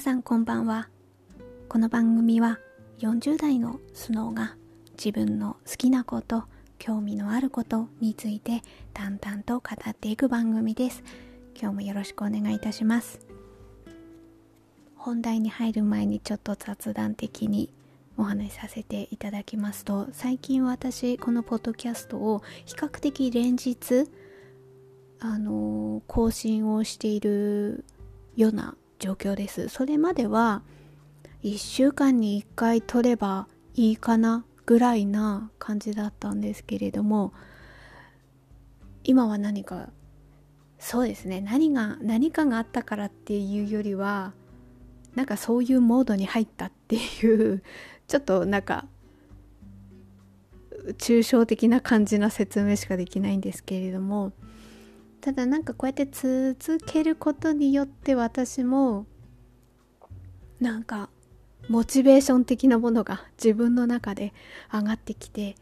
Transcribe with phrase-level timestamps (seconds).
[0.00, 0.88] 皆さんこんばんは。
[1.68, 2.58] この番組は
[3.00, 4.56] 40代のスノーが
[4.92, 6.44] 自分の好きなこと
[6.78, 8.62] 興味のあることについて
[8.94, 11.02] 淡々と語っていく番組です。
[11.54, 13.20] 今日もよろしくお願いいたします。
[14.96, 17.70] 本題に入る前にちょっと雑談的に
[18.16, 24.08] お話しさせていただきますと最近私このポッドキャストを比較的連日
[25.18, 27.84] あの更新をしている
[28.34, 29.68] ような状況です。
[29.68, 30.62] それまでは
[31.42, 37.32] 1週間に1回撮ればいいかなぐらいな感じだったんですけれども
[39.02, 39.88] 今は何か
[40.78, 44.32] そうですね何が何かがあったからっていうよりは
[45.14, 47.62] なんかそういうモードに入ったっていう
[48.06, 48.86] ちょっとなんか
[50.98, 54.32] 抽象的な感じな説明しかできないんですけれども
[55.20, 59.06] ただなんかこうやって続けることによって私も
[60.60, 61.10] なんか
[61.68, 64.32] モチベーション的なものが 自分の中で
[64.72, 65.56] 上がってきて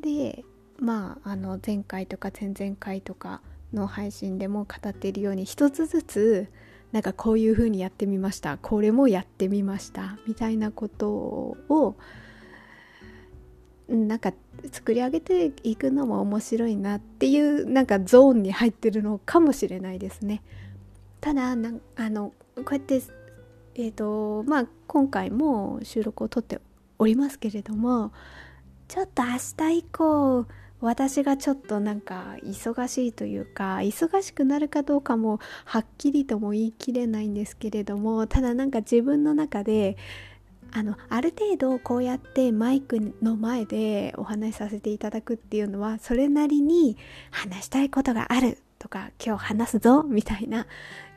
[0.00, 0.44] で
[0.78, 3.40] まああの前回とか前々回とか
[3.72, 6.48] の配信でも語っているように一つずつ
[6.92, 8.58] なんかこういう風にやってみました。
[8.58, 10.18] これもやってみました。
[10.26, 11.96] みたいなことを
[13.88, 14.32] なんか
[14.70, 20.42] 作り上げていくのも面白いなっていうなんかゾーンに入ってるのかもしれないですね。
[21.20, 23.02] ただあのこうやって
[23.74, 26.60] えーとまあ、今回も収録を撮って
[26.98, 28.12] おりますけれども
[28.86, 29.30] ちょっと明
[29.70, 30.46] 日以降
[30.80, 39.96] 私がちょっとなんか忙しいというか忙しくなるかどうかもはっきりとも言い切れないんですけれどもただなんか自分の中で
[40.74, 46.96] あのある程度こうやってマイクの前でお話しさせていただくっていうのはそれなりに
[47.30, 50.66] 話したいことがあるとか今日話すぞみたいな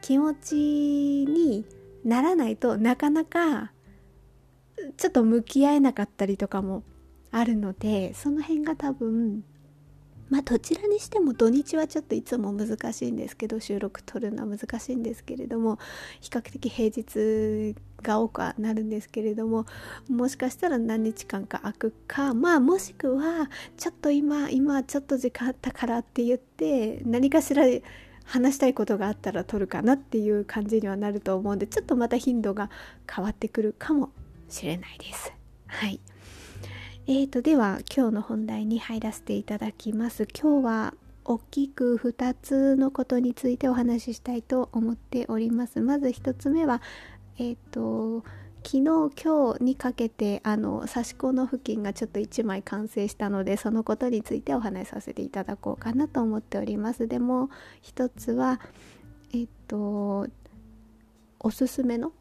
[0.01, 1.65] 気持ちに
[2.03, 3.71] ならないとなかなか
[4.97, 6.83] ちょっと向き合えなかったりとかも
[7.31, 9.43] あるのでその辺が多分
[10.29, 15.77] まあどちらにしても土日はちょっといつも難しいんですけど収録撮るのは難しいんですけれども
[16.19, 19.65] 比較的平日が多くはなるんですけれども
[20.09, 27.63] もしかしたら何日間か空くかまあもしくはちょっと今今ちょっと時間あったからって言って何かしら
[28.25, 32.71] 話したいことがあったら撮るかなっていう感じにはなると思うんでちょっとまた頻度が
[33.11, 34.09] 変わってくるかも
[34.49, 35.31] しれないです。
[35.67, 35.99] はい
[37.07, 40.23] えーと、では今日の本題に入らせていただきます。
[40.23, 40.93] 今日は
[41.23, 45.81] 大きく2つのことについてお話ししたいと思っております。
[45.81, 46.81] まず1つ目は、
[47.37, 48.23] えっ、ー、と
[48.63, 48.81] 昨日
[49.23, 57.51] 今日にかけてあの刺し子の付近がちょっと1枚完成したのでそのことについてお話しさせていただこうかなと思っておりますでも
[57.83, 58.59] 一つは
[59.31, 60.25] えっと
[61.39, 62.11] おすすめの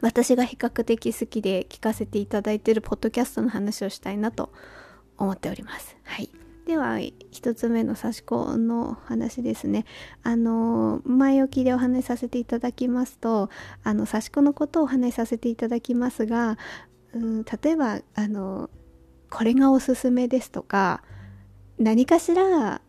[0.00, 4.52] 私が比較的好きで聞かせていただいているポッドキャストの話をしたいなと
[5.18, 5.96] 思っております。
[6.04, 6.30] はい。
[6.66, 9.86] では1つ目の刺し子の話ですね
[10.22, 13.50] あの前置きでお話しさせていただきますと
[13.82, 16.58] あの刺し子のことをお話しさせていただきますが、
[17.12, 18.70] うん、例えばあの
[19.30, 21.02] これがおすすめですとか
[21.78, 22.82] 何かしら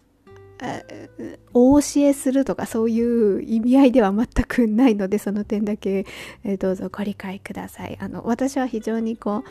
[1.54, 6.06] お教えするとかそういう意味合いでは全くないのでその点だけ、
[6.44, 7.98] えどうぞご理解ください。
[8.00, 9.50] あの私は非常にこう好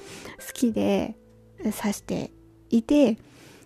[0.53, 1.16] きで
[1.59, 2.31] 指して
[2.70, 3.19] いて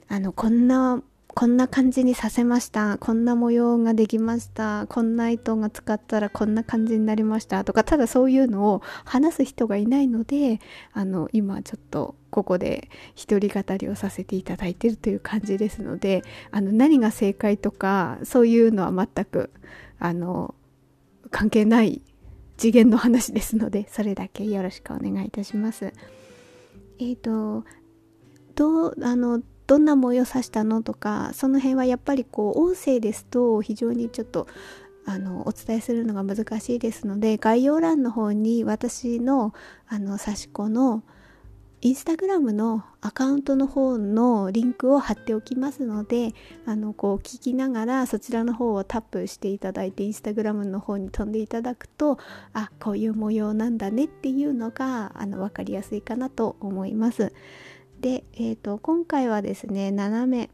[0.09, 1.03] あのこんな
[1.35, 2.97] こんな感じにさせました。
[2.99, 4.87] こんな模様ができました。
[4.89, 7.65] こんな糸が使ったらこんな感じになりました。
[7.65, 10.61] とかただそういうのを話す人がいないので
[10.93, 16.23] あの今ちょっとここで一人語りをさせていただいてるという感じですので
[16.53, 19.51] あの何が正解とかそういうのは全く
[19.99, 20.55] あの
[21.33, 22.03] 関係ない
[22.57, 25.93] 次元の話ですのでそれだけよろしくお願いいたします。
[27.01, 27.65] えっ、ー、と
[28.55, 34.47] どうあのどんな模様刺したのとかその辺はやっぱりこう音声ですと非常にちょっと
[35.07, 39.53] あのお伝えするのが難しいですので概要欄の方に私の
[39.87, 41.03] あの刺し子の
[41.85, 46.33] インスタグラムのアカウントの方のリンクを貼っておきますので
[46.65, 52.19] あのこう聞きながらそちらの方をタップしていただいてインスタグラムの方に飛んでいただくと
[52.55, 57.35] あこういう模様なんだねっていうのがあの分かりやすいかなと思います。
[58.05, 60.51] で、えーと、今回はですね斜め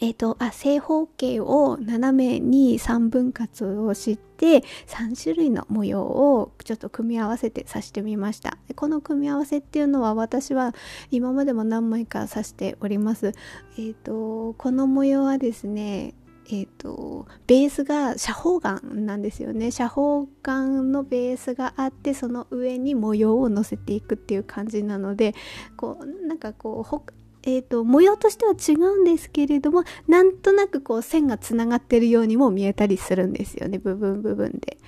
[0.00, 8.58] えーと、あ正方形を斜めに3分割をして3種類の模様をちょっと組み合わせて刺してみました。
[8.68, 10.74] でこの組み合わせっていうのは私は
[11.10, 13.28] 今までも何枚か刺しております。
[13.28, 16.14] えっ、ー、とこの模様はですね
[16.46, 19.70] え、ー、とベースが斜方眼なんですよね。
[19.70, 25.34] 斜方眼のベースがあってその上に模様をのせていくっていう感じなので
[25.76, 27.12] こうなんかこう
[27.46, 33.78] えーと、模様としては違うんですけれどもなんとなくこう線がつながってるようにも見えたりするんですよね。
[33.78, 34.78] 部分部分で。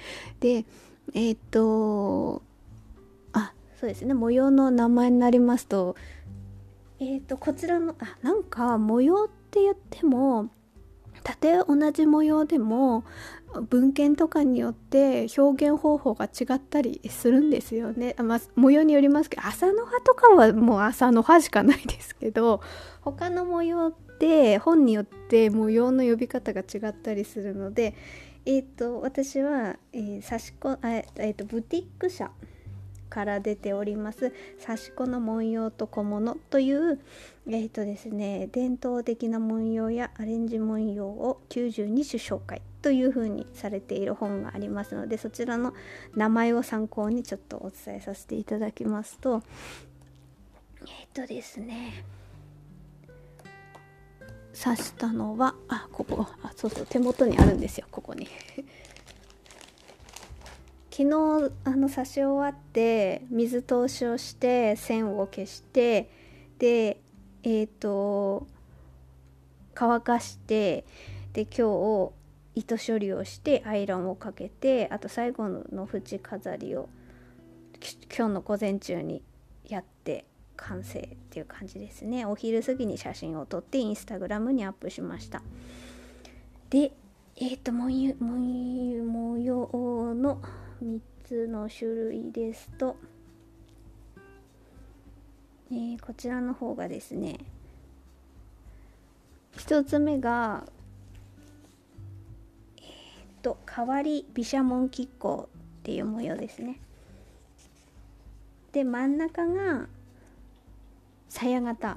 [0.40, 0.64] で
[1.12, 2.42] えっ、ー、と
[3.32, 4.14] あそうですね。
[4.14, 5.96] 模様の名前になりますと
[6.98, 10.48] えっ、ー、とこちらのあなんか模様って言っても
[11.26, 13.02] たとえ同じ模様でも
[13.68, 22.60] 文献とかによって表現方法が違ったりするんですよね、まあ、模様によりますけど朝の葉とかはもう朝の葉しかないですけど
[23.00, 27.96] 他の模様って本によって模様の呼び方が違ったりするので
[28.44, 32.30] え、ー、と私は、えー、刺し子あ、えーとブティック社
[33.08, 34.32] から出ております。
[34.64, 37.00] 刺し子の文様と小物という
[37.48, 45.72] えーとですね伝統的な文様やアレンジ文様を92種紹介というふうにされている本がありますのでそちらの
[46.14, 49.42] 名前を参考にちょっとお伝えさせていただきますと
[50.80, 52.04] えっ、ー、とですね
[54.60, 58.26] 刺したのはあここあそうそう手元にあるんですよここに。
[60.96, 66.08] 昨日あの刺し終わって水通しをして線を消して
[66.58, 67.02] で
[67.42, 68.46] えっ、ー、と
[69.74, 70.86] 乾かして
[71.34, 72.12] で今日
[72.54, 76.88] 糸処理をしてアイロンをかけてあと最後の縁飾りを
[78.16, 79.20] 今日の午前中に
[79.68, 80.24] やって
[80.56, 82.24] 完成っていう感じですね。
[82.24, 85.42] お昼過ぎに写真を撮ってインスタグラムにアップしました。
[86.70, 86.92] で
[87.36, 88.14] えっ、ー、と模様
[90.14, 90.40] の
[90.82, 92.96] 3つの種類ですと、
[95.70, 97.38] えー、こちらの方がですね
[99.56, 100.64] 1つ目が
[102.76, 106.80] えっ、ー、と変わり毘沙門亀甲っていう模様ですね。
[108.72, 109.86] で真ん中が
[111.28, 111.96] 鞘型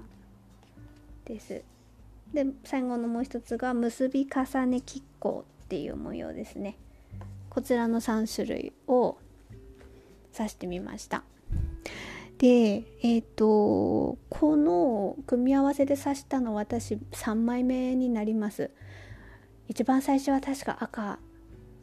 [1.26, 1.64] です。
[2.34, 6.78] で最後のもう一つが結び重ね亀甲っていう模様ですね。
[7.60, 9.18] こちらの3種類を
[10.34, 11.24] 刺してみました。
[12.38, 12.48] で
[13.02, 18.72] えっ、ー、とこの組み合わせで刺したの私3枚目になります。
[19.68, 21.20] 一番最初は確か赤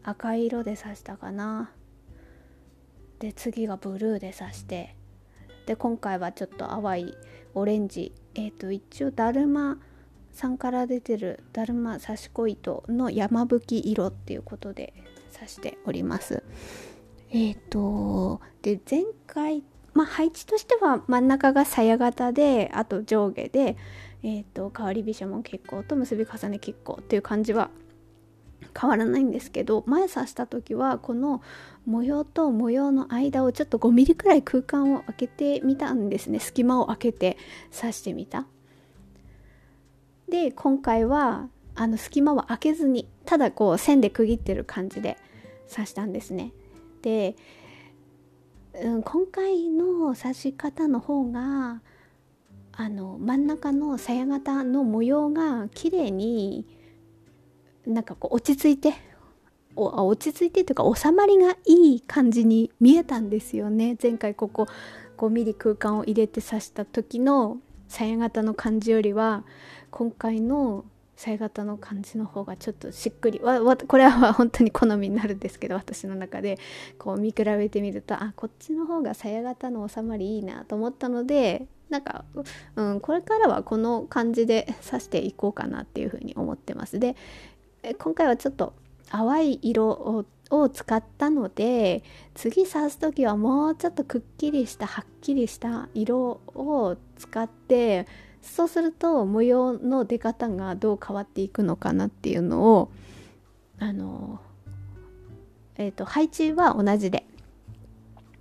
[0.02, 1.70] 赤色で刺したかな。
[3.19, 4.96] で次がブルーで刺して
[5.67, 7.14] で今回はちょっと淡い
[7.52, 8.14] オレンジ。
[8.34, 9.76] えっ、ー、と一応だるま
[10.32, 14.94] さんから出てるだるま刺し子糸の山吹色っていうことで
[15.36, 16.42] 指しております。
[17.30, 19.62] えっ、ー、とで前回、
[19.94, 23.76] まあ、配置としては真ん中が鞘型であと上下で、
[24.22, 27.70] えーと、変わり飛車も結構と結び重ね結構っていう感じは
[28.78, 31.42] 変わらないんですけど前刺した時はこの
[31.86, 37.36] 模様と模様の間をちょっと 5mm くらい空間を空けてみたんですね隙間を空けて
[37.74, 38.46] 刺してみた
[40.28, 45.16] で今回はあの隙間は開けずにただこう線で区切ってる感じで
[45.68, 46.52] 刺したんですね。
[47.02, 47.36] で、
[48.82, 51.82] うん、今回の刺し方の方が
[52.72, 56.66] あの真ん中の鞘型の模様が綺麗に
[57.87, 58.94] なんかこう落ち着いて
[59.76, 64.66] 落ち着いてというか収まりがいい感じに見えたんですよね前回ここ
[65.18, 67.58] 5ミリ空間を入れて刺した時の
[67.88, 69.44] 鞘型の感じよりは
[69.90, 70.85] 今回の
[71.16, 76.58] 鞘型の感じの方がちょっとしっくりわこれは本当に好みになるんですけど私の中で。
[76.99, 82.25] こう見比べてみるとあこっちの方が鞘型の収まりいいなと思ったのでなんか、
[82.75, 86.99] うん、これからはこの感じで刺していこうかなっていうふうに思ってます。
[86.99, 87.16] で
[87.99, 88.75] 今回はちょっと
[89.11, 92.04] 淡い色をを使ったので
[92.35, 98.06] 次刺す時はもうちょっとくっきりしたはっきりした色を使って
[98.46, 102.90] そうすると模様の出方がどう変わっていくのかなっていうのを
[103.78, 104.40] あの
[105.76, 107.26] えっ、ー、と配置は同じで。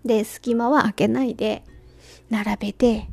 [0.06, 1.64] で隙間は開けないで
[2.30, 3.10] 並べて。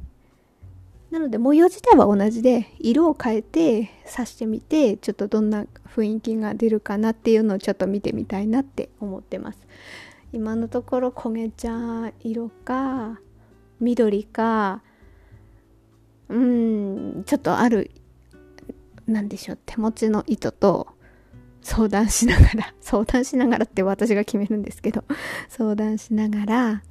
[1.11, 9.59] なので模様自体は同じで色を変えて刺してみてちょっとどんな雰囲気が出るかなっていうのをちょっと見てみたいなって思ってます。
[10.33, 13.21] 今のところ焦げ茶色か
[13.79, 14.83] 緑か
[16.33, 17.91] うんちょっとある
[19.07, 20.89] 何でしょう手持ちの糸と
[21.61, 25.05] 相談しながら 相談しながらって私が決めるんですけど
[25.51, 26.83] 相談しながら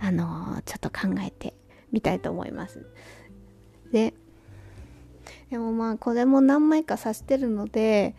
[0.00, 1.54] あの、ちょっと考えて
[1.90, 2.86] みたいと思います。
[3.90, 4.14] で
[5.50, 8.14] でもまあこれも何枚か刺してるので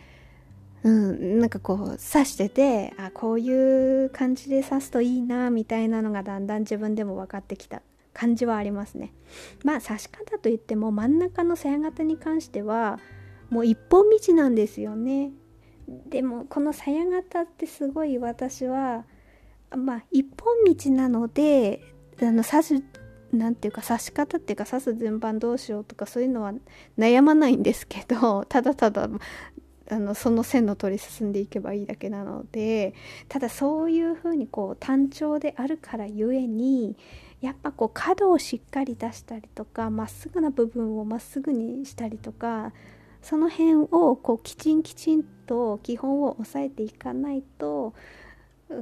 [0.84, 7.82] うん、なんかこう刺しててあこういう感じで刺すといいなみたいなのがだんだん自分でも分かってきた。
[8.20, 9.14] 感じはありますね。
[9.64, 13.00] まあ刺し方といっても真ん中の鞘型に関しては
[13.50, 15.32] もう一本道なんですよね。
[16.10, 19.06] でもこの鞘型ってすごい私は
[19.74, 21.82] まあ一本道なので
[22.22, 22.84] あの刺す
[23.32, 26.54] 何ていうか刺し方っていうか刺す順番どうしようとかそういうのは
[26.98, 29.08] 悩まないんですけどただただ
[29.92, 32.94] あのその線の通り進んでいけばいいだけなので
[33.28, 36.96] ただそういうふうにこう単調であるからゆえに
[37.41, 42.74] やっぱこう角をしっかり出したりとかまっすぐな部分をまっすぐにしたりとか
[43.22, 47.93] その辺をこうきちんきちんと基本を押さえていかないと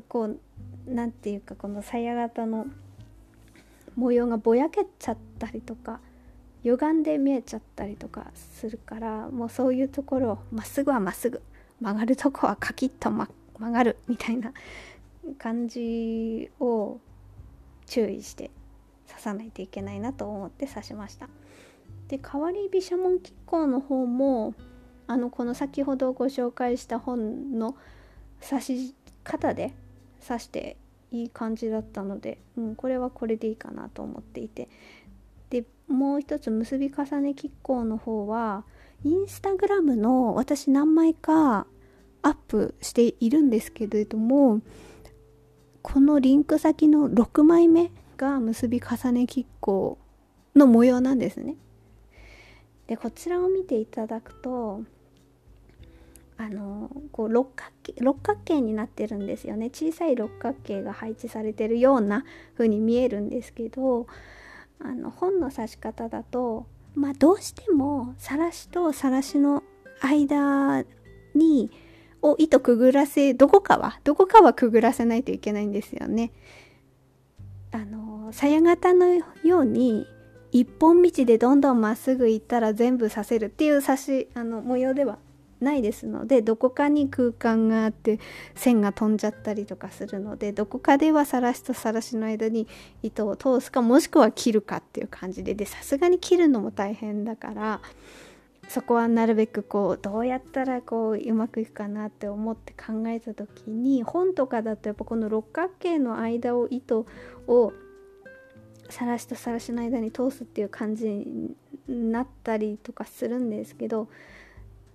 [0.09, 0.39] こう
[0.87, 2.67] 何て言うかこの鞘型の
[3.95, 5.99] 模様がぼやけちゃったりとか
[6.63, 11.41] 歪んで見えちゃったりとかするからもうそういうところをまっすぐはまっすぐ
[11.79, 14.51] 曲がるとこはカキッと、ま、曲がるみたいな
[15.37, 16.99] 感じを
[17.87, 18.51] 注意して
[19.07, 21.27] 刺さないといけないなと思って刺しました。
[22.07, 24.53] で代わり毘沙門亀甲の方も
[25.07, 27.75] あのこの先ほどご紹介した本の
[28.47, 29.73] 刺し方で
[30.25, 30.77] 刺して
[31.11, 34.67] いい感じだったので、うん、これはこれでいいかなと思っていて
[35.49, 38.65] でもう一つ結び重ね亀甲の方は
[39.03, 41.65] インスタグラムの私何枚か
[42.21, 44.61] アップしているんですけれども
[45.81, 49.97] このリンク先の6枚目が結び重ね亀甲
[50.55, 51.55] の模様なんですね。
[52.87, 54.81] でこちらを見ていただくと
[56.37, 64.07] あのこう六角形六角形になってるんですよね小さい六角形が配置されてるような風に見えるんですけど
[64.79, 69.63] あの本の刺し方だとまあどうしてもさらしとさらしの
[70.01, 70.83] 間
[71.33, 71.71] に
[72.31, 76.31] を糸くぐらせどこかはどこかはくぐらせないといけないんですよね。
[77.71, 79.07] あの鞘型の
[79.43, 80.07] ように
[80.51, 85.19] 一本道でどんどんまっすぐ行ったら全部刺せるっていう刺しあの模様では
[85.59, 88.19] ないですのでどこかに空間があって
[88.55, 92.67] 線が飛んじゃったりとかするのでどこかではさらしとさらしの間に
[93.01, 97.81] 糸を通すかもしくは切るかっていう感じででさすがに切るのも大変だから
[98.67, 107.05] そこはなるべくこうどうやったらこううまくいくかなって思って考えた時に本とかだとやっぱこの六角形の間を糸
[107.47, 107.73] を
[108.89, 111.55] さらしとさらしの間に通すっていう感じに
[111.87, 114.09] なったりとかするんですけど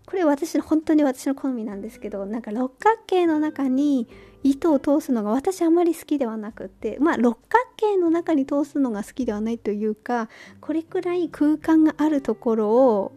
[0.06, 4.08] これ私の本当に私の好みなんですけどなんか六角形の中に
[4.42, 10.28] 糸を通すのが私あんまり好きではなくってまあ六角形の中に通すのが好きではないというか
[10.60, 13.12] これくらい空間があるところを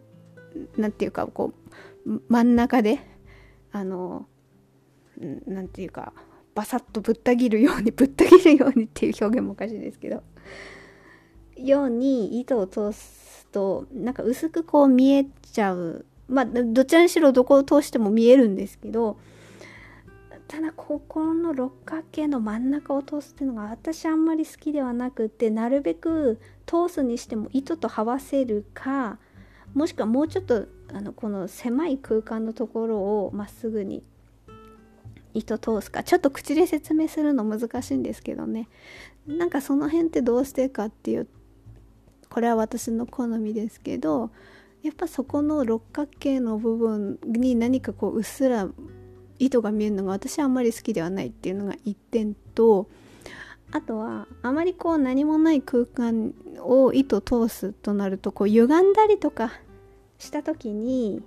[0.76, 1.52] 何て言うかこ
[2.06, 3.00] う真ん中で
[3.72, 4.26] あの
[5.46, 6.12] 何て言うか
[6.54, 10.22] バサッとぶった切るようにぶった切るようにっていう表現もおかしいですけど
[11.56, 16.04] ように糸を通すとなんか薄くこう見えちゃう。
[16.28, 19.16] まあどちらにしろどこを通しても見えるんですけど
[20.48, 29.18] ただここの六角形の真ん中を通すっていうのが私あんまり好きではなくてなるべく通すにしても糸と合わせるか
[29.74, 34.02] もしくはもうちょっとあのこの狭い空間のところをまっすぐに
[35.34, 36.02] 糸通すか。
[36.02, 38.68] ちょっと口で説明するの難しいんですけどね。
[39.26, 41.26] なんかその辺ってどうしてかっていう
[42.30, 44.30] これは私の好みですけど
[44.82, 48.68] やっぱそこの六角形の部分に何かこううっすら
[49.38, 52.88] 糸が見えるのが私はあんまり好きではないっていうのが一点と
[53.72, 59.52] あとはあまりこう何もない空間を糸通すとなるとこう歪んだりとか
[60.18, 61.22] した時に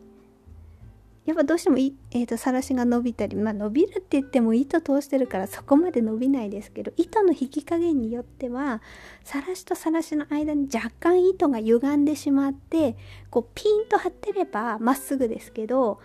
[1.25, 8.81] やっぱどうしてもい、えーと、さらしが伸びたりまあ伸びるって言っても糸通してるからそこまで伸びないですけど糸の引き加減によっては
[9.24, 12.98] さらしとさらしの間に若干糸が歪んでしまって
[13.29, 16.00] こうピンと張ってればまっすぐですけど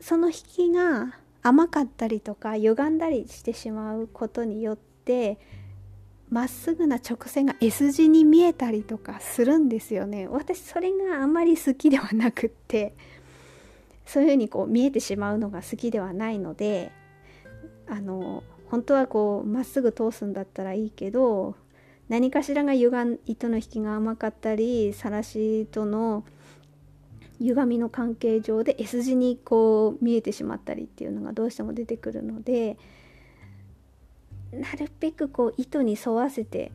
[0.00, 4.89] その引きが甘かったりとか歪んだりしてしまうことによって
[6.30, 10.28] まっすぐな直線が S 字に見えたりとかするんですよね。
[10.28, 12.94] 私それがあまり好きではなくって
[14.06, 16.92] そういうふうにこう見えてしまうのが好きではないので
[17.88, 21.56] あの本当はこうまっすぐ通すんだったらいいけど
[22.08, 26.24] 何かしらが歪ん糸の引きが甘かったりさらしとの
[27.40, 32.78] 歪みの関係上で S 字にこう見えてしまったりっていうのがどうしても出てくるので
[34.52, 36.72] なるべくこう糸に沿わせて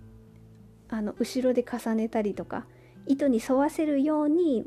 [0.89, 2.65] あの後ろで重ねたりとか
[3.07, 4.65] 糸に沿わせるように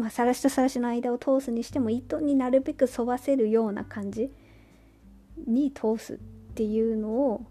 [0.00, 4.30] まあ、さらしとさらしの間を通すにしても糸になるべく沿わせるような感じ
[5.46, 6.16] に通すっ
[6.54, 7.44] ていうのを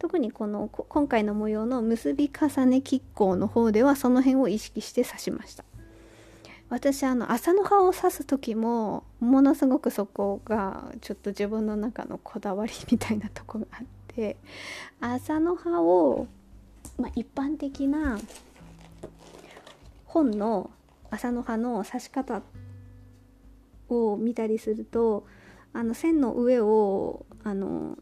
[0.00, 5.64] 特にこの今回の模様の結び重ね亀甲の方ではその辺を意識して刺しました。
[6.70, 14.01] 私あの朝の葉を刺す時もものすごくそこがちょっと自分の中のこだわりみたいなとこがあって
[15.00, 16.26] 朝の葉を、
[16.98, 18.18] まあ、一般的な
[20.04, 20.70] 本の
[21.10, 22.42] 朝の葉の刺し方
[23.88, 25.26] を見たりすると
[25.72, 27.98] あの線の上をあの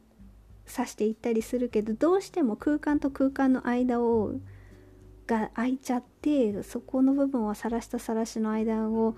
[0.72, 4.34] 刺していったりするけどどうしても空間と空間の間を
[5.26, 9.14] が空いちゃってそこの部分をさらしとさらしの間を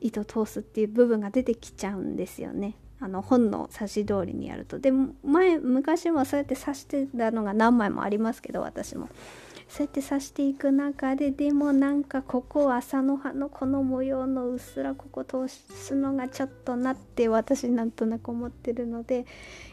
[0.00, 2.76] 糸通すっていう部分が出てきちゃうんですよね。
[3.00, 4.78] あの本の指し通りにやると。
[4.78, 9.08] でも前昔はそうやって刺してたのが何枚もありますけど私も。
[9.68, 19.26] そうやって刺していく中ででもなんかここ朝の葉のこの模様のうっすらここ通すのがちょっとなって私なんとなく思ってるので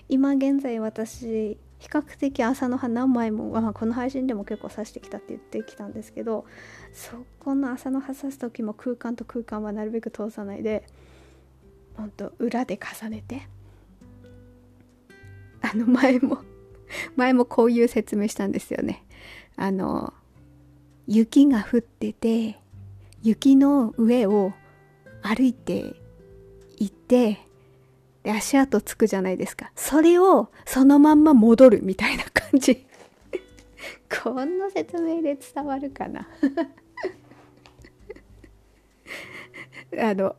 [0.09, 6.45] 今現在私比較的朝の葉何枚も、まあ、この配信でも結構刺してきたって言ってきたんですけど
[6.93, 10.85] そこの朝の葉刺す時も空間と空間はなるべく通さないで
[11.95, 13.47] ほんと裏で重ねて。
[15.61, 16.39] あの前も
[17.15, 19.03] 前もこういう説明したんですよね。
[19.55, 20.13] あの
[21.07, 22.59] 雪が降ってて
[23.21, 24.53] 雪の上を
[25.21, 25.95] 歩いて
[26.77, 27.39] 行って
[28.23, 29.71] で足跡つくじゃないですか。
[29.75, 32.85] それをそのまんま戻るみたいな感じ。
[34.23, 36.27] こんな説明で伝わるかな。
[39.99, 40.35] あの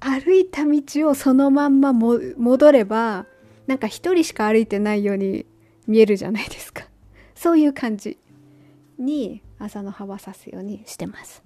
[0.00, 3.26] 歩いた道をそのまんま戻れば
[3.66, 5.46] なんか一人しか歩いてないように
[5.86, 6.84] 見えるじゃないですか。
[7.34, 8.18] そういう感じ
[8.98, 11.42] に朝の葉は刺すようにしてます。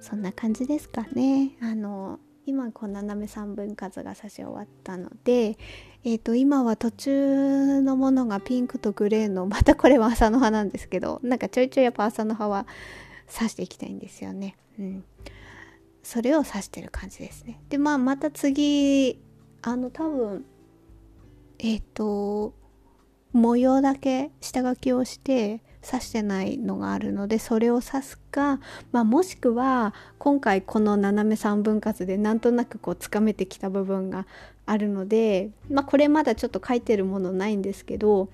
[0.00, 1.52] そんな感じですかね。
[1.60, 5.58] あの今こう斜め3分割が刺し終わったので、
[6.04, 12.66] えー、と今は途中のものがピンクとグレーのまたこれは朝の葉なんですけどなんかちょいちょいやっぱ朝の葉は
[13.32, 14.56] 刺していきたいんですよね。
[14.78, 15.04] うん、
[16.02, 17.60] それを刺してる感じですね。
[17.68, 19.18] でまあまた次
[19.62, 20.44] あの多分
[21.58, 22.54] えっ、ー、と
[23.32, 28.60] 模様だけ下書きをして刺してないのがあるのでそれを刺すか、
[28.92, 34.26] まあ、もしくは今回この斜め3分割でなんとなくこうつかめてきた部分が
[34.66, 38.28] あるので、まあ、これまだちょっと書いてるものないんですけど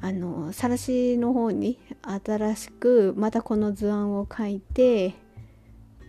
[0.00, 5.14] あのさらしの方に新しくまたこの図案を書いて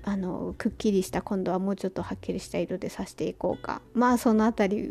[0.03, 4.89] あのくっきりした今度はもうちょっとはっきりした色で刺していこうかまあその辺り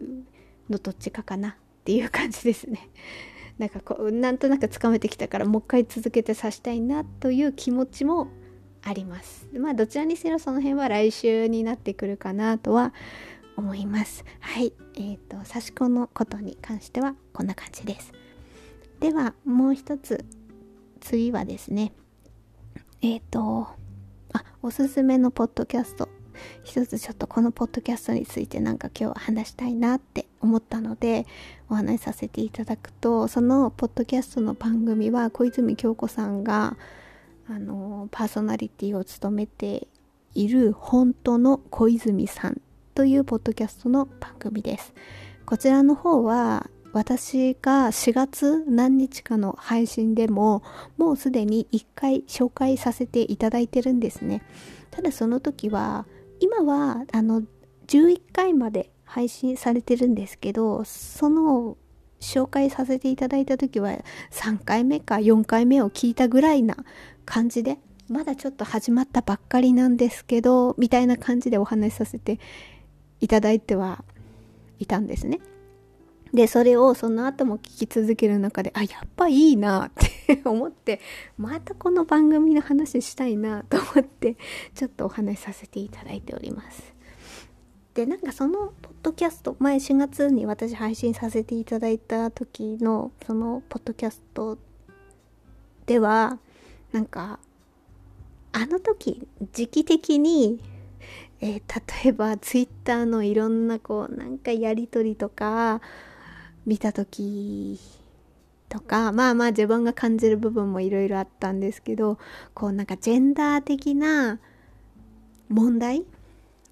[0.68, 2.88] のどっちかかなっていう感じですね。
[3.58, 8.28] なんかこうなんとなくつかめてきたからもう一回続けて刺したいなという気持ちも
[8.82, 9.48] あります。
[9.54, 12.92] まあどちらにせよその辺は来週になってくるかなとは
[13.56, 14.24] 思います。
[14.40, 14.72] はい。
[14.94, 18.12] えっ、ー、と刺し子のことに関してはこんな感じです。
[19.00, 20.24] ではもう一つ
[21.00, 21.92] 次はですね
[23.00, 23.68] えっ、ー、と
[24.32, 26.08] あおすすめのポッドキャスト
[26.64, 31.26] 一つちょっとこのポッドキャストについてなんか今日話したいなって思ったので
[31.68, 36.76] お話しさせていただくとそのポッドキャストの番組は小泉京子さんが
[37.48, 39.88] あのパーソナリティを務めて
[40.34, 42.60] いる本当の小泉さん
[42.94, 44.92] というポッドキャストの番組です。
[45.46, 50.62] こちらの方は私が4月何日かの配信でも
[50.96, 54.42] もうすでに1回紹介させていただいてるんですね。
[54.90, 56.06] ただその時は
[56.40, 57.42] 今はあの
[57.86, 61.76] 11回まで配信されてるんですけどその
[62.20, 63.90] 紹介させていただいた時は
[64.32, 66.76] 3回目か4回目を聞いたぐらいな
[67.24, 72.40] 感じでまだちょっと始まったばっかりなんですけどみたいな感じでお話しさせて
[73.20, 74.04] いただいては
[74.78, 75.40] いたんですね。
[76.32, 79.90] でそれをその後も聞き続ける中であやっぱいいなっ
[80.26, 81.00] て 思って
[81.36, 84.36] またこの番組の話したいな と思って
[84.74, 86.94] ちょっとお話しさせていただいております。
[87.94, 94.56] でなんかそのポッドキャスト前4月に私配信させていただいた時のそのポッドキャスト
[95.86, 96.38] では
[96.92, 97.40] なんか
[98.52, 100.60] あの時時期的に、
[101.40, 105.80] えー、例えばツイッターのいろんなこうなんかやり取りとか
[106.66, 107.80] 見た時
[108.68, 112.18] とかまあまあ自分が感じる部分もいろいろあったんですけど
[112.54, 114.38] こうなんかジェンダー的な
[115.48, 116.04] 問題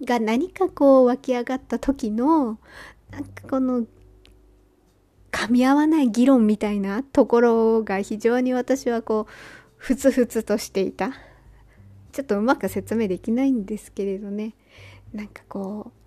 [0.04, 2.58] が何かこう湧き上がった時の
[3.10, 3.86] なんかこの
[5.32, 9.32] 噛み合わない議論みたいなところが非常に私はこう
[9.76, 11.12] ふつふつとしていた。
[12.12, 14.54] ちょっとうまく説明できないんですけれどね。
[15.12, 16.05] なんかこう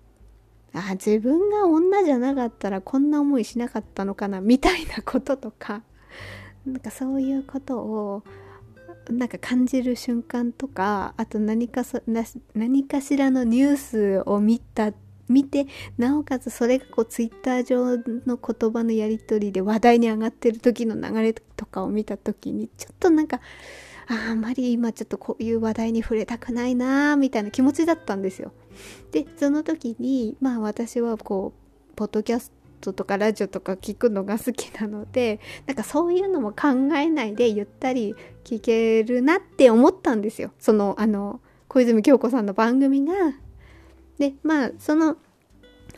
[0.72, 5.82] あ自分が女じゃなかったらこんな思いしなかったのかなみたいなこととか。
[6.66, 8.22] なんかそういうことを
[9.08, 12.02] なんか感じる瞬間とかあと何かそ
[12.54, 14.92] 何かしらのニュースを見た
[15.28, 23.40] 見てなおかつそれがこうツイッター上の言葉のやり取りで話題に上がってる時の流れとかを見た時にちょっとなんか
[24.12, 28.52] あんまり今ちょっとこういう話題に触れたくないなみたいな気持ちだったんですよ。
[29.12, 40.52] でその時にまあ私はこうポッドキャストとかラジオとか聞くのが好きなのでなんかそういうのも考えないでゆったり聞けるなって思ったんですよ。
[40.58, 43.14] そのあの小泉京子さんの番組が
[44.18, 45.18] でまあその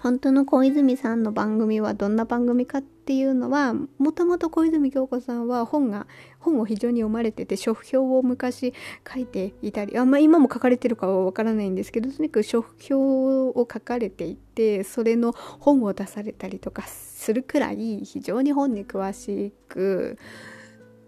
[0.03, 6.09] 本当の小泉さんの番組はどんな番組かっていうのはもともと小泉京子さんは本が
[6.41, 8.75] 本を非常に読まれてて書評を昔
[9.09, 20.19] 書いていたりあんまあ、今も書かれてるかはわからないんですけどとにかく書評を書かれていてそれの本を出されたりとかするくらい非常に本に詳しく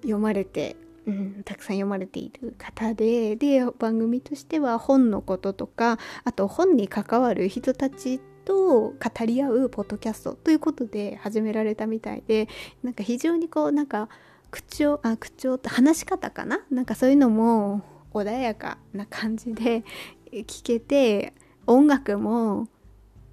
[0.03, 0.77] 読まれて
[1.07, 8.95] うん、たくさん読まれている方でで番組としては本のこととかあと本に関わる人たちと語
[9.27, 12.49] り合うポッドキャストということで始められたみたいで
[12.83, 14.09] なんか非常にこうなんか
[14.51, 16.61] 口調あ口調って話し方かな？
[16.71, 19.85] なんかそういうのも穏やかな感じで
[20.31, 21.33] 聞けて
[21.67, 22.69] 音楽も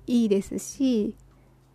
[0.07, 1.15] いいですし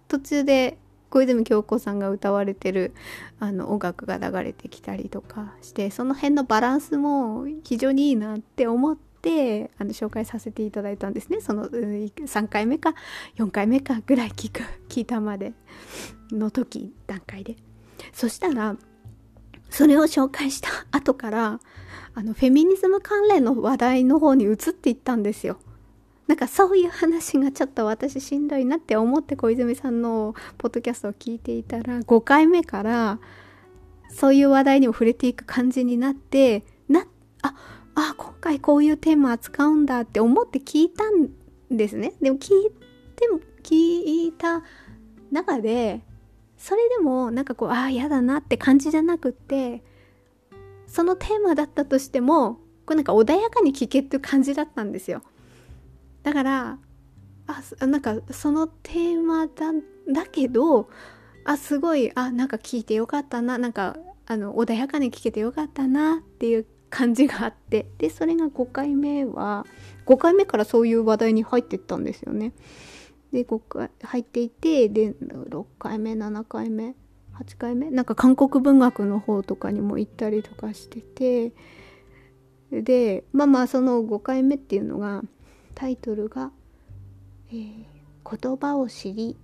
[0.08, 0.78] 途中で
[1.10, 2.92] 小泉京子さんが歌われてる
[3.38, 11.40] あの音楽が流れてきたりとかしてその辺のバランスも非常にいいなって思ってあの紹介させていただいたんですね。
[11.40, 12.94] その3回目か
[13.36, 15.52] 4回目かぐらい聞く 聞いたまで
[16.30, 17.56] の時段階で。
[18.12, 18.76] そしたら
[19.68, 21.60] それを紹介した後から
[22.14, 25.58] あのフェミニズム関連の話題の方に移っていったんですよ。
[26.28, 33.18] なんかそういう話がちょっと私しんどいなって思って小泉さんのポッドキャストを聞いていたら5回目から
[34.08, 37.06] そういう話題にも触れていく感じになってな
[37.42, 41.30] ああ今回こういうテーマ扱うんだって思って聞いたん
[41.70, 42.12] ですね。
[42.20, 42.70] でも聞い
[43.16, 44.62] ても聞いた
[45.32, 46.02] 中で
[46.58, 49.82] それでもなんかこうああ嫌だなって感じじゃなくって
[50.86, 55.22] そのテーマだったとしてもこれなんか穏やかに聞けっていう感じだったんですよ。
[56.22, 56.78] だから
[57.46, 59.72] あなんかそのテーマだ
[60.12, 60.90] だけど
[61.44, 69.66] あすごいあなんか聞いてよかったななんかあの穏やかに聞けてよかったなっていう感じがあってでそれが5回目は
[70.06, 72.52] 5回目からそういう話題に入ってったんですよね。
[73.32, 76.94] で5回入っていてで6回目7回目
[77.34, 81.52] 8回目なんか韓国文学の方とかにも行ったりとかしてて
[82.70, 85.22] でまあまあその5回目っていうのが
[85.74, 86.50] タイトルが、
[87.48, 87.84] えー、
[88.24, 89.36] 言葉を知り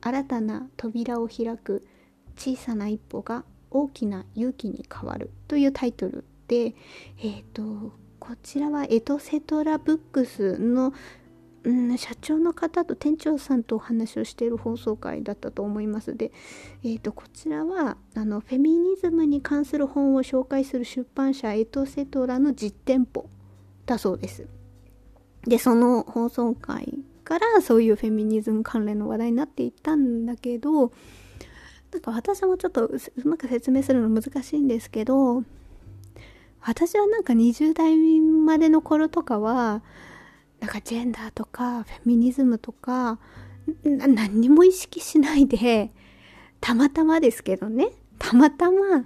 [0.00, 1.86] 新たな扉を開く
[2.36, 6.74] 小さな一歩が大きな勇気に変わるというタイトルで、
[7.18, 10.94] えーと、こちらはエトセトラブックスの、
[11.64, 16.30] うん、社長の方と店長さんとお話をしている放送回だったと思いますで、
[16.84, 23.28] えーと、こちらはあのフェミニズムに関する本を紹介する出版社エトセトラの実店舗
[23.86, 24.46] だそうです。
[25.46, 30.92] で、その放送回からそういうフェミニズム関連の話題になっていったんだけど、
[31.94, 35.44] なんか私もちょっとうまく説明するの難しいんですけど、
[36.60, 39.82] 私はなんか20代までの頃とかは、
[40.58, 43.20] なんかジェンダーとかフェミニズムとか、
[43.84, 45.92] 何にも意識しないで、
[46.60, 49.04] たまたまですけどね、たまたま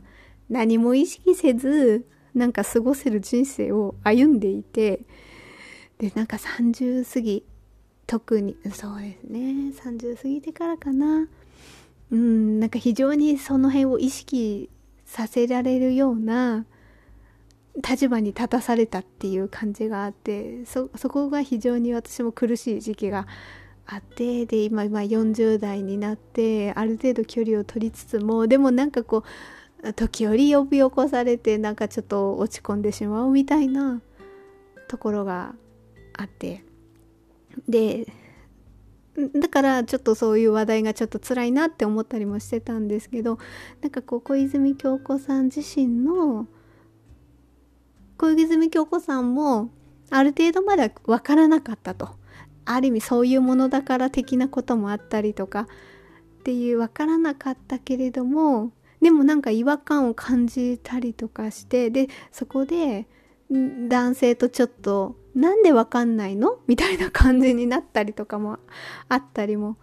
[0.48, 5.01] 何も意識せず、なんか過ごせる人生を歩んでいて
[5.98, 7.44] でなんか30過ぎ
[8.07, 9.72] 特にそうですね。
[9.74, 11.29] 30過ぎてからかな。
[12.11, 14.71] うんなんか非常にその辺を意識
[15.05, 16.66] させられるような
[17.77, 23.27] 立場に立たされたっていう感じがあってそこが非常に私も苦しい時期が
[23.87, 29.25] あってで今今40代になってある程度距離を取りつつもでもなんかこ
[29.83, 34.03] う時折呼び起こされてなんかちょっと落ち込んでしまうみたいな
[34.88, 35.55] ところが
[36.16, 36.64] あって
[37.68, 38.12] で
[39.35, 43.38] だからちょっとそういう話題がちょっと辛いなって思ったりもしてたんですけど
[43.81, 46.46] なんかこう小泉京子さん自身の
[48.16, 49.70] 小泉京子さんも
[50.11, 52.16] ある程度までは分からなかったと。
[52.64, 55.66] ある意味そういうものだから的なこともあったりとかっ
[56.44, 63.09] ていう分からなかったけれどもでもなんか違和感を感じたりとかしてでそこで
[63.50, 68.58] 男性とちょっとなんでわかんないのみたいな感じになったりとかも
[69.08, 69.76] あったりも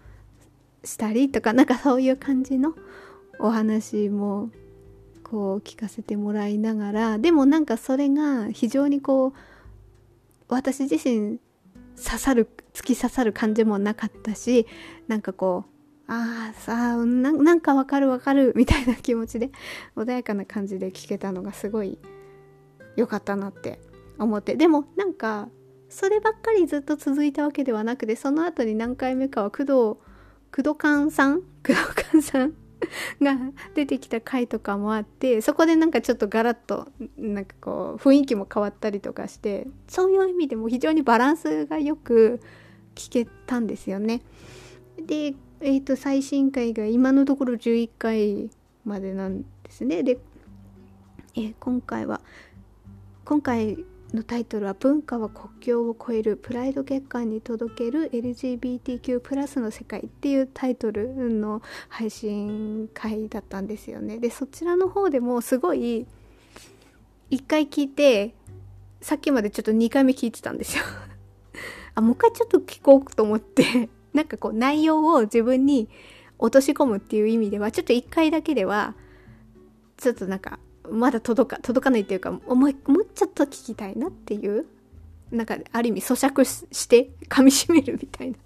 [0.84, 2.76] したりとかなんかそういう感じの
[3.40, 4.50] お話も
[5.24, 9.34] こう聞かせてもらいながらでもなんかそれが非常にこう
[10.48, 11.40] 私自身
[11.98, 14.68] 刺さる突き刺さる感じもなかったし
[15.08, 19.50] なんかこうああさあなんかわかるわかるみたいな気持ちで
[19.96, 21.98] 穏やかな感じで聞けたのがすごい
[22.96, 23.80] 良かったなって
[24.18, 25.50] 思ってでもなんか
[25.90, 31.42] そればっかりずっと続いたわけではなくてその後に何回目かは工藤工藤勘さん？
[31.66, 32.54] 工藤勘さん？
[33.22, 33.38] が
[33.74, 42.40] 出てきた回とかもあってそこでなんかちょっとガラッとなんかこう雰囲気も変わったりとかしてそういう意味でも非常にバランスがよく
[42.96, 44.22] 聞けたんですよね。
[44.98, 48.50] で、えー、と最新回が今のところ11回
[48.86, 50.04] までなんですね。
[50.04, 50.18] で、
[51.36, 52.22] えー、今回は
[53.26, 53.84] 今回
[54.14, 64.20] のタイトルは「文化は国境を超えるプライド月間に届ける LGBTQ+ の世界」っていうタイトルの配信会だったんですよね。
[64.20, 66.06] でそちらの方でもすごい
[67.32, 68.36] 1回聞いて
[69.02, 70.84] さっきまでちょっと2回目聞いてたんですよ
[71.96, 75.90] あもう一回ちょっと聞こうと思って なんかこう内容を自分に
[76.38, 78.94] 落とし込むっていう意味ではちょっと1回だけでは
[79.98, 80.60] ちょっとなんか
[80.92, 84.66] まだ届か届かないっていうかもうもうちょっと聞きたいなっていう
[85.32, 88.38] なんかある意味咀嚼して噛みしめるみたいな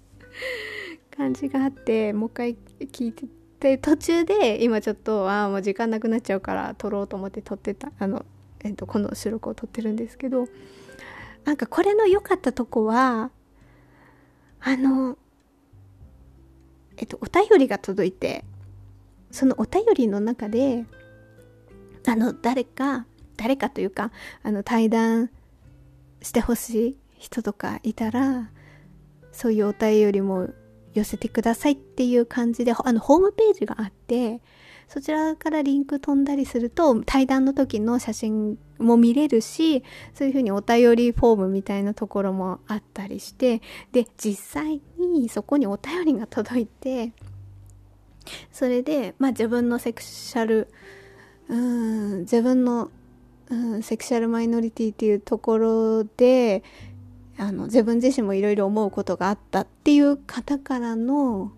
[1.16, 3.26] 感じがあってもう一回聞いて
[3.60, 8.24] て途中で今ちょっとああもう時間なくなっちゃうから撮ろうと思って撮ってたあの、
[8.64, 10.48] えっと、この収録を撮ってるんですけど
[11.44, 13.30] なんかこれの良かったとこは
[14.60, 15.16] あの
[16.96, 18.44] えっとお便りが届いて
[19.30, 20.84] そのお便りの中で
[22.06, 23.06] あの誰か
[23.40, 25.30] 誰かというかあの対談
[26.20, 28.50] してほしい人とかいたら
[29.32, 30.50] そういうお便りも
[30.92, 34.42] 寄せてくださいっていう感じであのホームページがあって
[34.88, 47.12] そちらからリンク飛んだりすると対談の時の写真も見れるしそういうふうにお便りフォームみたいなところもあったりしてで実際にそこにお便りが届いて
[48.52, 50.68] それでまあ自分のセクシャル
[51.48, 52.90] うん自分の、
[53.50, 56.62] うん、セクシャルマイノリティっていうところで
[57.36, 61.52] あの自分自身もいろいろ思うことがあったっていう方からの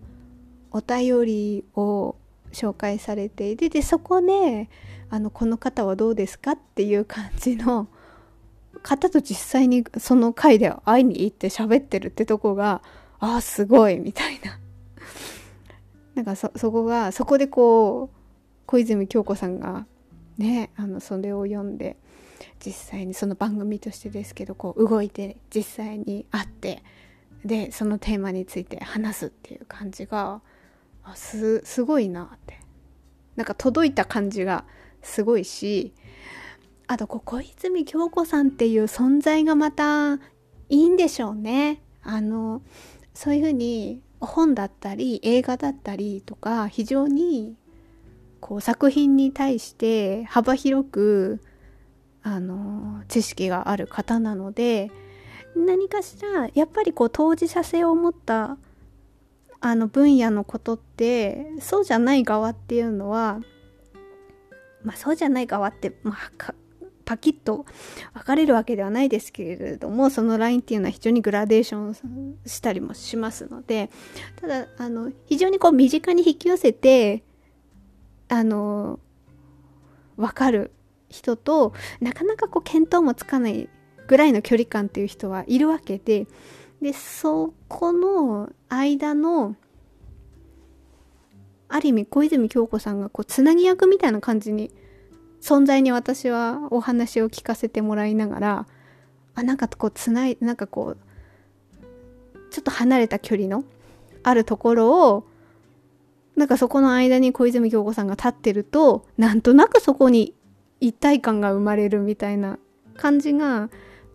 [0.71, 2.15] お便りを
[2.51, 4.69] 紹介されていてでそこで
[5.09, 7.87] あのこの方はどうですかっていう感じの
[8.81, 12.81] 方と実際にその回で会いに行って喋ってるってとこが
[13.19, 14.59] ああすごいみたいな。
[16.15, 18.17] なんかそそこがそこでこう
[18.65, 19.85] 小泉京子さんが
[20.37, 21.97] ねあのそれを読んで
[22.65, 26.83] 実際にその番組としてですけどこう動いて実際に会って
[27.45, 30.41] でそのテーマについて話すっていう感じが
[31.03, 32.63] あすすごいなって。
[33.35, 34.65] なんか届いた感じが
[35.01, 35.93] すごいし
[36.87, 40.19] あとこう小泉京子さんっていう存在がまたい
[40.69, 41.81] いんでしょうね。
[42.03, 42.61] あの
[43.13, 47.55] そういうふうに本だったり映画だったりとか非常に
[48.43, 51.41] こう作品に対して幅広く
[52.23, 54.91] あの知識がある方なので
[55.55, 58.57] 何かしらやっぱりこう当事者性を持った
[59.61, 63.39] あの分野のことってそうじゃない側っていうのは
[64.83, 66.53] まあそうじゃない側って、まあ、
[67.05, 67.65] パキッと
[68.13, 73.89] 分かれるわけではないですけれどもそのラインっていうのは非常にグラデーションしたりもしますので
[74.35, 77.23] ただあの非常にこう身近に引き寄せて
[78.33, 78.99] あの
[80.17, 80.71] 分かる
[81.09, 83.69] 人となかなかこう見当もつかない
[84.07, 86.25] ぐらいの距離感っていう人はいるわけで
[86.81, 89.55] でそこの間の
[91.69, 94.71] ある意味小泉京子さんがこうつなぎ役みたいな感じに
[95.39, 98.67] 存在に私はお話を聞かせてもらいながら
[99.35, 100.97] あなんかこうつないなんかこう
[102.49, 103.63] ちょっと離れた距離の
[104.23, 105.27] あるところを
[106.35, 110.33] なんかそこの間に小泉京子さんが立ってるとなんとなくそこに
[110.79, 112.57] 一体感が生まれるみたいな
[112.97, 113.69] 感じが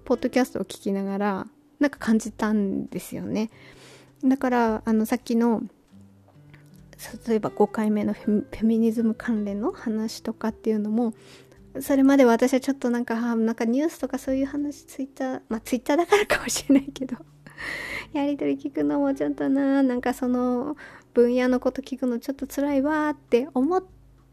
[0.05, 1.47] ポッドキャストを聞きながら
[1.81, 3.51] なんか感じたんですよね。
[4.25, 5.63] だからあのさっきの
[7.29, 11.15] 例えば5回目のフェミニズム関連の話とかっていうのも
[11.81, 17.17] それまで私はちょっとなんかなんかニュースとかそういう話ツイッターまあツイッターだからかもしれないけど
[18.13, 20.77] やり取り聞くのもちょっとななんかその
[21.19, 23.83] 分野のこと聞くのちょっと辛いわって思っ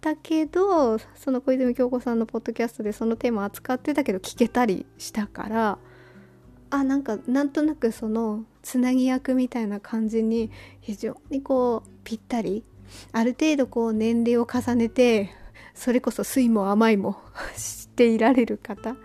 [0.02, 5.80] たけどその小泉京子さんのポッドキャストでそのテーマ扱ってたけど聞けたりしたから
[6.69, 12.63] あなんかなんとなくそのつなぎ役みたいな感じに非常にこうぴったり
[13.13, 15.32] ある程度こう年齢を重ねて
[15.74, 17.17] それこそ酸いも甘いも
[17.58, 18.95] していられる方っ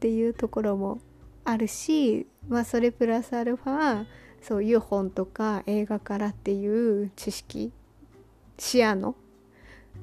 [0.00, 0.98] ていうところも
[1.44, 4.06] あるし、まあ、それプラスアルファ
[4.42, 7.72] そういう本とか映画からっていう知識
[8.58, 9.14] 視野の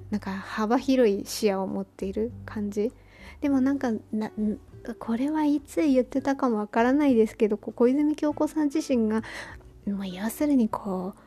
[0.10, 2.92] なんか幅広い視野を持っている感じ
[3.42, 4.32] でもなんかな
[4.98, 9.24] これはいつ言ってたかもわからないですけど小泉京子さん自身が、
[9.86, 11.22] まあ、要するにこう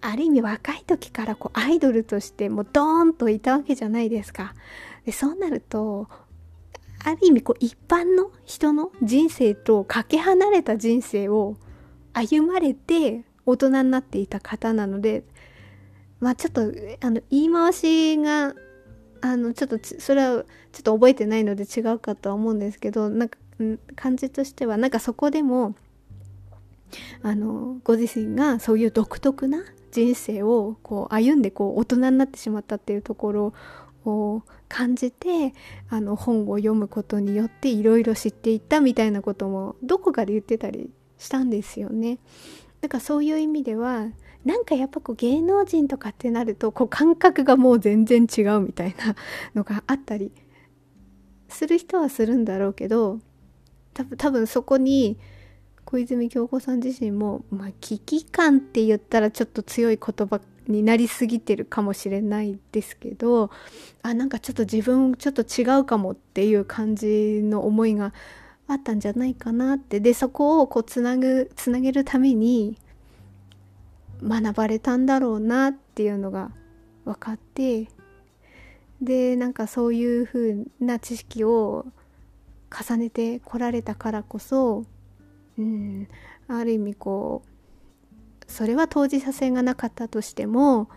[0.00, 4.54] ある意味若い時からこうアイドルとしてもうドーンといたわけじゃないですか。
[5.04, 6.08] でそうなると
[7.04, 11.56] ある意味こう一般の人の人生とかけ離れた人生を
[12.18, 15.22] 歩まれて大人になっていた方なので
[16.20, 16.62] まあちょっと
[17.00, 18.54] あの言い回しが
[19.20, 23.38] あのちょっとそれはちょっと覚えてないので違うかとは思うんですけどなんか
[23.96, 25.74] 感じとしてはなんかそこでも
[27.22, 33.54] あのご自身がそういう独特な人生をこう歩んでこう大人になってしまったっていうところ
[34.04, 35.54] を感じて
[35.88, 42.18] あの本を読むことによっていろいろ知っていったみたいなこともどこかで言ってたりしたんですよね。
[42.80, 44.08] だからそういう意味では
[44.44, 49.16] なんかやっぱこう芸能人とかってなるとこう感覚がもう全然違うみたいな
[49.54, 50.32] のがあったり
[51.48, 53.18] する人はするんだろうけど
[53.94, 55.18] 多分多分そこに
[55.84, 63.50] 小泉京子さん自身も、まあ、危機感って言ったらちょっと強い言葉になりすぎてるかもしれないですけど
[64.02, 68.12] あなんかちょっと自分ちょっと違うかもっていう感じの思いが
[68.68, 69.98] あったんじゃないかなって。
[69.98, 72.78] でそこをこうつなぐつなげるために
[74.22, 76.50] 学ばれたんだろうなっていうのが
[77.04, 77.88] 分かって
[79.00, 81.86] でなんかそういう風な知識を
[82.70, 84.84] 重ねてこられたからこそ、
[85.58, 86.08] うん、
[86.48, 90.88] ある意味こうそれは当事者性がなかったとしても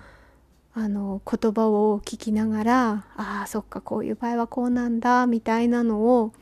[0.73, 6.33] あの言葉を聞きながらああそっかこういう場合はこうなんだみたいなのを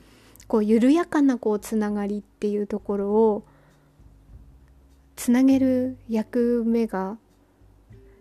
[0.49, 3.43] こう緩やかなこうつながりっていうところを
[5.15, 7.17] つなげる役目が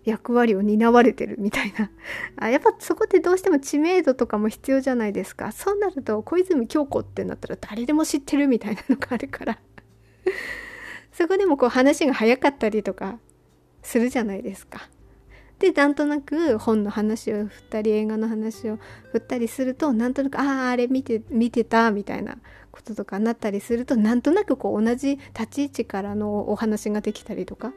[0.05, 1.91] 役割を担われてるみたいな。
[2.37, 5.53] あやっぱそこってどうしても知名度とかも必要じゃないですか。
[5.53, 9.59] そうなると小泉京子ってなったら誰でも知ってるみたいなのがあるから。
[11.12, 13.19] そこでもこう話が早かったりとか
[13.83, 14.91] するじゃないですか。
[15.59, 18.79] でなんとなく本の話を振ったり映画の話を
[19.11, 22.38] 振ったりするとなんとなくあああれ見て見てたみたいな
[22.71, 27.73] こととかなったりするとなんとなくこう同じ立ち位置からのお話ができたりとか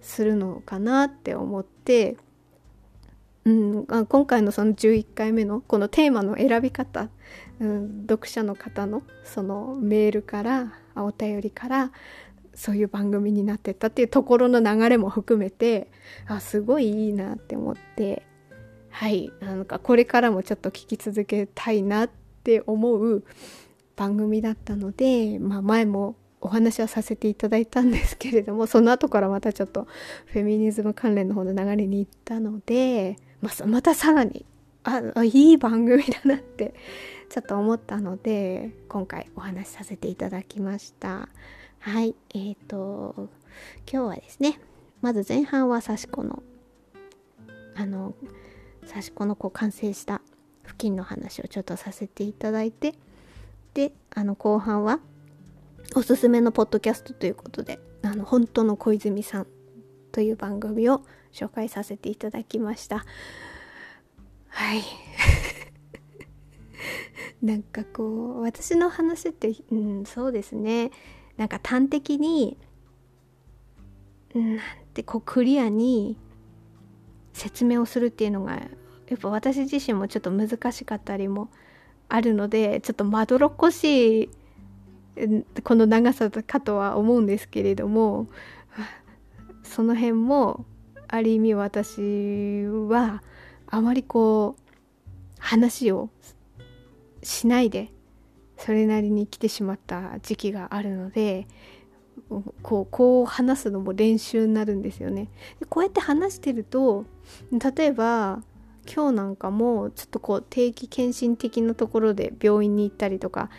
[0.00, 2.16] するのかなって思って、
[3.44, 7.08] うん、今回のその11回目のこのテーマの選び方、
[7.58, 11.90] うん、読者の方のそのメールからお便りから
[12.56, 15.88] そういう番組になってったっていうところの流れも含めて
[16.26, 18.26] あすごいいいなって思って
[18.90, 22.10] はいなんかこれからもちょっと聞き続けたいなっ
[22.42, 23.22] て思う
[23.94, 29.86] 番組だったので、まあ、前もお話はさせていただいたんですけれども その後からまたちょっと
[30.26, 34.46] フェミニズム関連の方の流れに行ったので、まあ、またさらに
[34.84, 36.74] あいい番組だなって
[37.28, 41.28] ちょっと思ったので今回お話しさせていただきました。
[41.86, 43.14] はい、えーと、
[43.88, 44.58] 今日はですね、
[45.02, 46.42] まず前半は刺し子の、
[47.76, 48.12] あの、
[48.88, 50.20] 刺し子のこう完成した
[50.64, 52.94] 付近の話をちょっとさせていただいて、
[53.74, 54.98] で、あの後半は、
[55.94, 59.46] おすすめのポッドキャストということで、あの、本当の小泉さん
[60.10, 63.04] という番組を紹介させていただきました。
[64.48, 64.82] はい。
[67.40, 70.90] なんかこう私の話って、うん、そうですね
[71.36, 72.56] なんか端的に
[74.34, 74.58] なん
[74.94, 76.18] てこうクリアに
[77.32, 81.48] 説明をするっていうのがやっぱ私自身もちょっと難しかったりも
[82.08, 84.30] あるのでちょっとまどろっこしい
[85.62, 88.26] この長さかとは思うんですけれども
[89.62, 90.64] その辺も
[91.08, 93.22] ある意味私は
[93.68, 94.62] あまりこう
[95.38, 96.10] 話を
[97.22, 97.90] しないで
[98.66, 101.46] それなりに来てしまった時期があるので
[102.62, 105.28] こうこう話すのも練習になるんですよね。
[105.60, 107.04] でこうやって話してると
[107.52, 108.42] 例えば
[108.92, 113.50] 今日なんかもちょっとこう定期検診的なところで病院に行ったりとか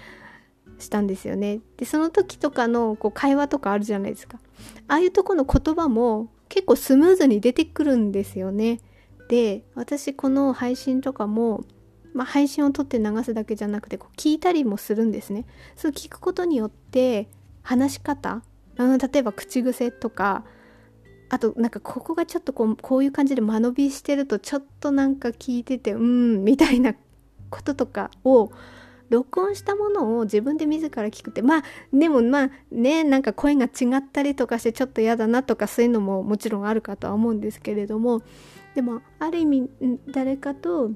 [0.78, 1.62] したんですよね。
[1.78, 4.40] でその時とかのこう会話とかあるじゃないですか。
[4.90, 8.82] ああいうとこの言葉も結構スムーズに出てくるんですよね。
[9.30, 11.64] で私この配信とかも、
[12.18, 15.46] まあ、配信を撮って流すだけじゃなくてこう聞いたりもするんですね。
[15.76, 17.30] そう聞くことによって
[17.62, 18.42] 話し方
[18.78, 20.44] あの例えば口癖とか
[21.30, 26.96] あとなんかここがちょっとこうこういう感じで間延びしてるとちょっとなんか聞いててうんみたいな
[27.52, 28.52] こととかを
[29.10, 31.64] 録音したものを自分で自ら聞くってまあ
[31.94, 38.24] でもまあねなんか声が違ったりとかしてちょっと嫌だなとかそういうのももちろんあるかとは思うんですけれども
[38.74, 39.70] でもある意味
[40.08, 40.92] 誰かと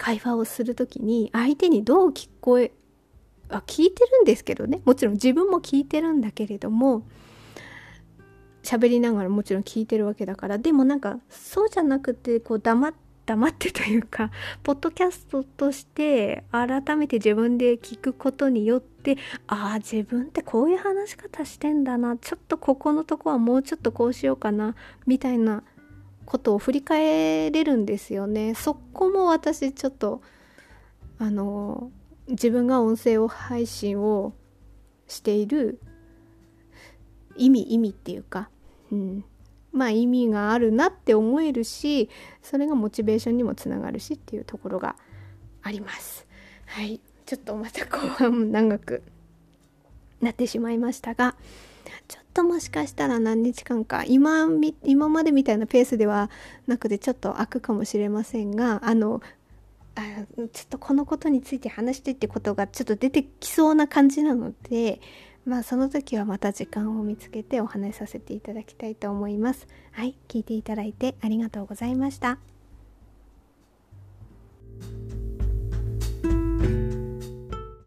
[0.00, 2.72] 会話をする時に相手にどう聞こえ
[3.50, 4.80] あ聞いてるんですけどね。
[4.86, 7.02] もちろん自分も聞いてるんだけれども
[8.62, 10.58] 喋りながらもちろん聞いてるわけだから。
[10.58, 14.30] でもなんかそうじゃなくてこう黙って黙ってというか
[14.64, 22.16] ポッドキャストとして改めて自分で聞くことによってああ自分ってこういう話し方してんだな。
[22.16, 24.74] ちょっとここのとこはもうちょっとこうしようかな。
[25.06, 25.62] みたいな
[26.30, 28.54] ことを振り返れるんですよね。
[28.54, 30.22] そこも私ちょっと
[31.18, 31.90] あの
[32.28, 34.32] 自分が音声を配信を
[35.08, 35.80] している
[37.34, 38.48] 意味意味っていうか、
[38.92, 39.24] うん、
[39.72, 42.08] まあ意味があるなって思えるし
[42.42, 44.94] それがモチベーションにもつながるしっていうところが
[45.62, 46.28] あります。
[46.66, 49.02] はいちょっとまた後半も長く
[50.20, 51.34] なってしまいましたが
[52.32, 54.46] ともしかしたら何日間か今
[54.84, 56.30] 今までみたいなペースでは
[56.66, 59.20] なくてちょっと開くかもしれませんがあの
[59.96, 60.00] あ
[60.52, 65.00] ちょっとこのことについて話してってことがちょっと出てきそうな感じなので
[65.44, 69.66] まあその時はまた時間を見つけてお話しさせていただきたいと思います。
[69.92, 72.38] はい、聞いていただいてありがとうございました。